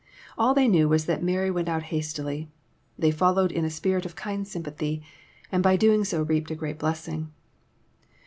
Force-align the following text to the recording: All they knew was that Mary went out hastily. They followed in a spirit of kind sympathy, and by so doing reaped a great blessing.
All 0.35 0.55
they 0.55 0.67
knew 0.67 0.89
was 0.89 1.05
that 1.05 1.21
Mary 1.21 1.51
went 1.51 1.69
out 1.69 1.83
hastily. 1.93 2.49
They 2.97 3.11
followed 3.11 3.51
in 3.51 3.63
a 3.65 3.69
spirit 3.69 4.03
of 4.03 4.15
kind 4.15 4.47
sympathy, 4.47 5.03
and 5.51 5.61
by 5.61 5.75
so 5.75 5.77
doing 5.77 6.25
reaped 6.25 6.49
a 6.49 6.55
great 6.55 6.79
blessing. 6.79 7.31